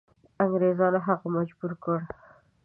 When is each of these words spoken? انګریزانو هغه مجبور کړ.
انګریزانو 0.43 0.99
هغه 1.07 1.27
مجبور 1.37 1.71
کړ. 1.83 1.99